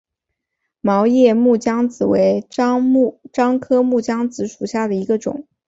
[0.81, 5.47] 毛叶木姜子为樟科木姜子属下的一个种。